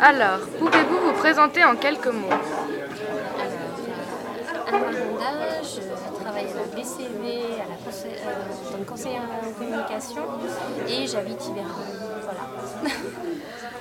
Alors, 0.00 0.40
pouvez-vous 0.58 0.98
vous 0.98 1.12
présenter 1.12 1.64
en 1.64 1.74
quelques 1.74 2.06
mots? 2.06 2.28
Alors, 4.68 4.80
Anne 5.26 5.62
je 5.62 6.22
travaille 6.22 6.44
à 6.44 6.54
la 6.54 6.76
BCV, 6.76 7.44
à 7.54 7.68
la 7.68 7.76
conseil, 7.84 8.12
euh, 8.12 8.70
comme 8.72 8.84
conseillère 8.84 9.22
en 9.22 9.52
communication 9.58 10.22
et 10.86 11.06
j'habite 11.06 11.40
Yverdon. 11.48 11.70
Voilà. 12.22 12.94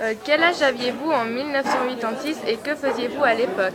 Euh, 0.01 0.13
Quel 0.23 0.41
âge 0.41 0.61
aviez-vous 0.61 1.11
en 1.11 1.25
1986 1.25 2.37
et 2.47 2.55
que 2.55 2.73
faisiez-vous 2.73 3.21
à 3.21 3.33
l'époque? 3.33 3.73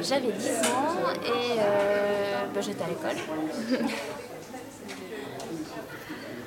J'avais 0.00 0.30
10 0.30 0.50
ans 0.68 1.10
et 1.24 1.58
euh, 1.58 2.44
ben, 2.54 2.62
j'étais 2.62 2.84
à 2.84 2.86
l'école. 2.86 3.90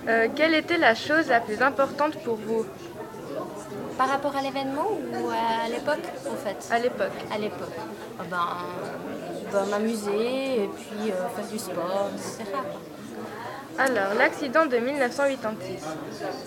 Euh, 0.08 0.28
Quelle 0.34 0.56
était 0.56 0.78
la 0.78 0.96
chose 0.96 1.28
la 1.28 1.42
plus 1.42 1.62
importante 1.62 2.24
pour 2.24 2.38
vous? 2.38 2.66
Par 4.02 4.10
rapport 4.10 4.36
à 4.36 4.42
l'événement 4.42 4.88
ou 4.90 5.30
à 5.30 5.70
l'époque 5.70 6.08
en 6.28 6.36
fait 6.36 6.58
à 6.72 6.80
l'époque 6.80 7.12
À 7.32 7.38
l'époque. 7.38 7.70
Ah 8.20 8.24
ben, 8.28 8.48
ben, 9.54 9.66
m'amuser 9.70 10.64
et 10.64 10.70
puis 10.76 11.12
euh, 11.12 11.28
faire 11.36 11.48
du 11.48 11.60
sport, 11.60 12.10
etc. 12.16 12.50
Alors, 13.78 14.16
l'accident 14.18 14.66
de 14.66 14.78
1986. 14.78 15.86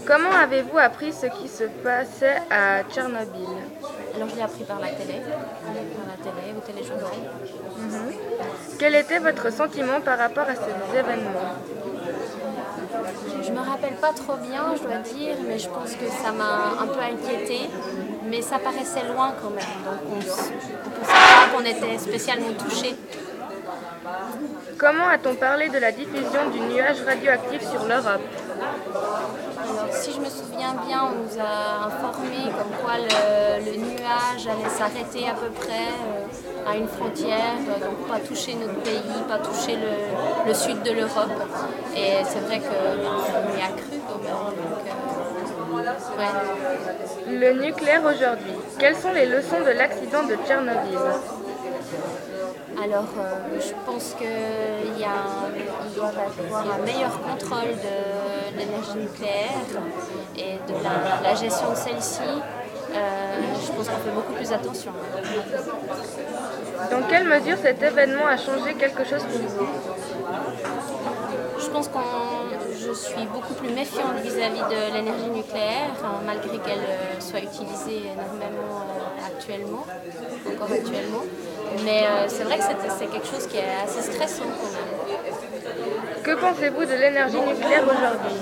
Comment 0.05 0.33
avez-vous 0.33 0.79
appris 0.79 1.13
ce 1.13 1.27
qui 1.27 1.49
se 1.49 1.63
passait 1.85 2.43
à 2.51 2.83
Tchernobyl? 2.93 3.47
Alors 4.17 4.29
je 4.31 4.35
l'ai 4.35 4.43
appris 4.43 4.65
par 4.65 4.81
la 4.81 4.89
télé, 4.89 5.21
par 5.21 5.73
la 5.73 6.25
télé, 6.25 6.55
au 6.59 6.61
téléjournal. 6.61 7.13
Quel 8.81 8.97
était 8.97 9.21
votre 9.21 9.53
sentiment 9.53 10.01
par 10.01 10.19
rapport 10.19 10.49
à 10.49 10.57
ces 10.57 10.99
événements? 10.99 11.55
Je 13.43 13.51
me 13.51 13.59
rappelle 13.59 13.95
pas 13.95 14.13
trop 14.13 14.37
bien, 14.37 14.75
je 14.77 14.83
dois 14.83 14.99
dire, 14.99 15.37
mais 15.47 15.59
je 15.59 15.69
pense 15.69 15.93
que 15.93 16.07
ça 16.23 16.33
m'a 16.33 16.83
un 16.83 16.87
peu 16.87 17.01
inquiétée. 17.01 17.69
Mais 18.27 18.41
ça 18.41 18.59
paraissait 18.59 19.07
loin 19.13 19.35
quand 19.41 19.51
même, 19.51 19.65
donc 19.85 20.01
on 20.11 20.17
ne 20.17 20.23
pensait 20.23 20.53
pas 21.07 21.47
qu'on 21.55 21.65
était 21.65 21.99
spécialement 21.99 22.53
touché. 22.59 22.97
Comment 24.79 25.09
a-t-on 25.09 25.35
parlé 25.35 25.69
de 25.69 25.79
la 25.79 25.93
diffusion 25.93 26.51
du 26.53 26.61
nuage 26.61 27.03
radioactif 27.07 27.63
sur 27.71 27.85
l'Europe? 27.85 28.23
Alors 28.61 29.93
si 29.93 30.13
je 30.13 30.21
me 30.21 30.27
souviens 30.27 30.75
bien, 30.87 31.03
on 31.11 31.23
nous 31.23 31.41
a 31.41 31.87
informé 31.87 32.51
comme 32.57 32.73
quoi 32.83 32.95
le, 32.99 33.77
nuage 33.77 34.47
allait 34.47 34.69
s'arrêter 34.69 35.29
à 35.29 35.35
peu 35.35 35.51
près 35.51 35.89
euh, 35.89 36.71
à 36.71 36.77
une 36.77 36.89
frontière, 36.89 37.57
euh, 37.69 37.85
donc 37.85 38.07
pas 38.09 38.21
toucher 38.21 38.55
notre 38.55 38.81
pays, 38.81 39.23
pas 39.29 39.39
toucher 39.39 39.77
le, 40.47 40.55
sud 40.55 40.83
de 40.83 40.93
l'Europe. 40.93 41.31
Et 41.97 42.25
c'est 42.25 42.41
vrai 42.41 42.61
qu'on 42.61 43.59
y 43.59 43.63
a 43.63 43.69
cru 43.77 43.97
euh. 43.97 44.51
Le 47.29 47.53
nucléaire 47.65 48.03
aujourd'hui. 48.03 48.53
Quelles 48.79 48.97
sont 48.97 49.13
les 49.13 49.27
leçons 49.27 49.61
de 49.61 49.71
l'accident 49.71 50.23
de 50.25 50.37
Tchernobyl? 50.47 50.99
Alors, 52.83 53.07
euh, 53.19 53.61
je 53.61 53.73
pense 53.87 54.15
qu'il 54.19 55.01
y 55.01 55.05
a 55.05 55.09
un- 55.09 55.51
il 55.57 55.95
doit 55.95 56.11
y 56.13 56.45
avoir 56.47 56.65
un 56.79 56.83
meilleur 56.85 57.21
contrôle 57.21 57.73
de 57.89 58.59
l'énergie 58.59 58.97
nucléaire 58.99 59.63
et 60.37 60.55
de 60.69 60.75
la, 60.83 61.29
la 61.31 61.35
gestion 61.35 61.71
de 61.71 61.77
celle-ci. 61.77 62.21
Euh, 62.95 63.41
je 63.65 63.73
pense 63.73 63.89
qu'on 63.89 63.97
fait 64.07 64.15
beaucoup 64.15 64.33
plus 64.33 64.53
attention. 64.53 64.93
Dans 66.91 67.03
quelle 67.09 67.25
mesure 67.29 67.57
cet 67.59 67.83
événement 67.83 68.27
a 68.27 68.37
changé 68.37 68.75
quelque 68.75 69.05
chose 69.05 69.23
pour 69.23 69.41
vous? 69.49 69.67
Je 71.59 71.71
pense 71.71 71.89
que 71.89 71.99
je 72.87 72.93
suis 72.93 73.27
beaucoup 73.27 73.55
plus 73.55 73.71
méfiante 73.71 74.17
vis-à-vis 74.23 74.63
de 74.75 74.93
l'énergie 74.95 75.31
nucléaire, 75.31 75.95
hein, 76.05 76.21
malgré 76.27 76.59
qu'elle 76.59 76.79
euh, 76.79 77.21
soit 77.21 77.41
utilisée 77.41 78.03
énormément 78.13 78.83
euh, 78.83 79.27
actuellement, 79.27 79.85
encore 80.47 80.71
actuellement. 80.73 81.25
Mais 81.83 82.05
euh, 82.07 82.27
c'est 82.29 82.45
vrai 82.45 82.59
que 82.59 82.65
c'est 82.99 83.07
quelque 83.07 83.27
chose 83.27 83.47
qui 83.47 83.57
est 83.57 83.75
assez 83.85 84.03
stressant 84.03 84.45
quand 84.45 84.71
même. 84.71 86.23
Que 86.23 86.35
pensez-vous 86.37 86.85
de 86.85 86.95
l'énergie 86.95 87.41
nucléaire 87.41 87.85
aujourd'hui? 87.85 88.39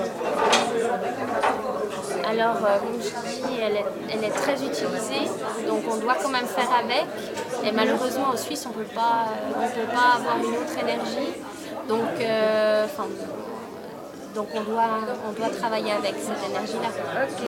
Alors, 2.28 2.56
euh, 2.56 2.78
comme 2.78 3.00
je 3.02 3.46
dis, 3.46 3.60
elle 3.60 3.76
est, 3.76 3.84
elle 4.12 4.24
est 4.24 4.30
très 4.30 4.54
utilisée, 4.54 5.28
donc 5.66 5.82
on 5.90 5.96
doit 5.96 6.14
quand 6.22 6.28
même 6.28 6.46
faire 6.46 6.70
avec. 6.72 7.06
Et 7.64 7.72
malheureusement, 7.72 8.28
en 8.32 8.36
Suisse, 8.36 8.66
on 8.66 8.70
ne 8.78 8.84
peut 8.84 8.94
pas 8.94 9.26
on 9.50 9.68
peut 9.68 9.92
pas 9.92 10.18
avoir 10.18 10.36
une 10.38 10.56
autre 10.56 10.78
énergie. 10.80 11.32
Donc, 11.88 12.20
euh, 12.20 12.84
enfin, 12.84 13.08
donc 14.34 14.48
on, 14.54 14.60
doit, 14.60 14.88
on 15.28 15.32
doit 15.32 15.48
travailler 15.48 15.92
avec 15.92 16.14
cette 16.18 16.50
énergie-là. 16.50 16.88
Ok. 17.24 17.51